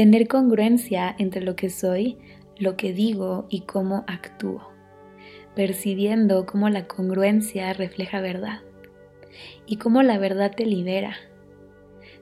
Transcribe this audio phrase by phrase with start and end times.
[0.00, 2.16] Tener congruencia entre lo que soy,
[2.56, 4.66] lo que digo y cómo actúo,
[5.54, 8.60] percibiendo cómo la congruencia refleja verdad
[9.66, 11.16] y cómo la verdad te libera,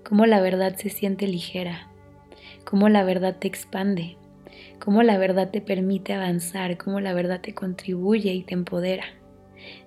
[0.02, 1.88] cómo la verdad se siente ligera,
[2.64, 4.16] cómo la verdad te expande,
[4.80, 9.04] cómo la verdad te permite avanzar, cómo la verdad te contribuye y te empodera,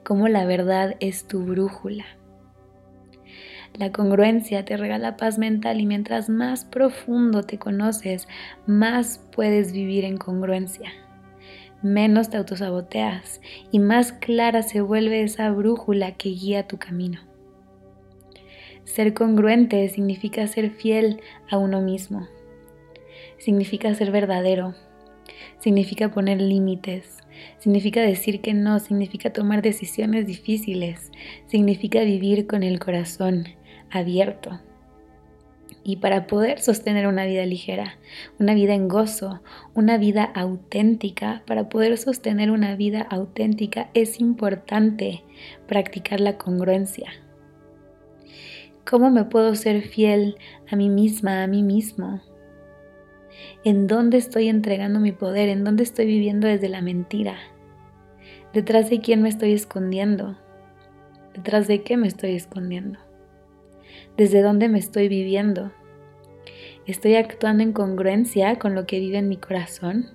[0.05, 2.05] cómo la verdad es tu brújula
[3.75, 8.27] la congruencia te regala paz mental y mientras más profundo te conoces,
[8.67, 10.91] más puedes vivir en congruencia.
[11.81, 17.21] Menos te autosaboteas y más clara se vuelve esa brújula que guía tu camino.
[18.83, 22.27] Ser congruente significa ser fiel a uno mismo.
[23.37, 24.75] Significa ser verdadero.
[25.59, 27.17] Significa poner límites.
[27.57, 28.79] Significa decir que no.
[28.79, 31.09] Significa tomar decisiones difíciles.
[31.47, 33.47] Significa vivir con el corazón
[33.91, 34.59] abierto.
[35.83, 37.97] Y para poder sostener una vida ligera,
[38.39, 39.41] una vida en gozo,
[39.73, 45.23] una vida auténtica, para poder sostener una vida auténtica es importante
[45.67, 47.11] practicar la congruencia.
[48.85, 50.37] ¿Cómo me puedo ser fiel
[50.69, 52.21] a mí misma, a mí mismo?
[53.63, 55.49] ¿En dónde estoy entregando mi poder?
[55.49, 57.37] ¿En dónde estoy viviendo desde la mentira?
[58.53, 60.37] ¿Detrás de quién me estoy escondiendo?
[61.33, 62.99] ¿Detrás de qué me estoy escondiendo?
[64.17, 65.71] Desde dónde me estoy viviendo.
[66.87, 70.07] ¿Estoy actuando en congruencia con lo que vive en mi corazón?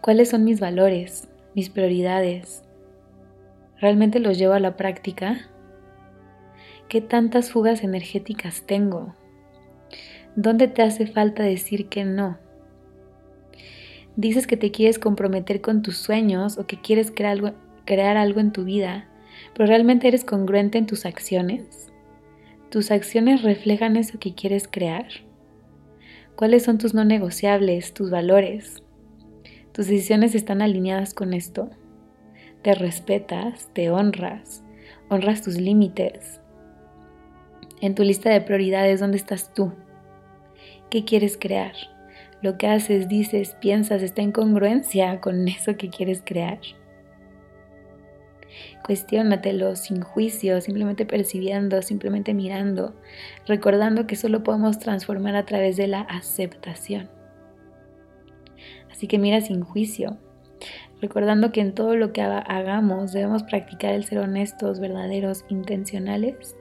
[0.00, 2.62] ¿Cuáles son mis valores, mis prioridades?
[3.80, 5.48] ¿Realmente los llevo a la práctica?
[6.88, 9.14] ¿Qué tantas fugas energéticas tengo?
[10.36, 12.38] ¿Dónde te hace falta decir que no?
[14.16, 17.52] Dices que te quieres comprometer con tus sueños o que quieres crear algo,
[17.84, 19.08] crear algo en tu vida,
[19.54, 21.92] pero ¿realmente eres congruente en tus acciones?
[22.70, 25.06] ¿Tus acciones reflejan eso que quieres crear?
[26.34, 28.82] ¿Cuáles son tus no negociables, tus valores?
[29.72, 31.70] ¿Tus decisiones están alineadas con esto?
[32.62, 33.70] ¿Te respetas?
[33.72, 34.64] ¿Te honras?
[35.08, 36.40] ¿Honras tus límites?
[37.80, 39.72] En tu lista de prioridades, ¿dónde estás tú?
[40.90, 41.74] ¿Qué quieres crear?
[42.42, 46.58] Lo que haces, dices, piensas está en congruencia con eso que quieres crear.
[48.84, 52.94] Cuestiónatelo sin juicio, simplemente percibiendo, simplemente mirando,
[53.46, 57.08] recordando que solo podemos transformar a través de la aceptación.
[58.90, 60.16] Así que mira sin juicio,
[61.00, 66.56] recordando que en todo lo que hagamos debemos practicar el ser honestos, verdaderos, intencionales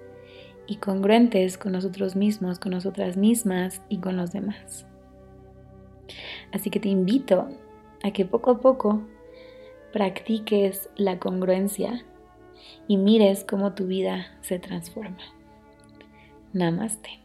[0.67, 4.85] y congruentes con nosotros mismos, con nosotras mismas y con los demás.
[6.51, 7.47] Así que te invito
[8.03, 9.01] a que poco a poco
[9.95, 12.03] practiques la congruencia
[12.85, 15.23] y mires cómo tu vida se transforma.
[16.51, 17.24] Namaste.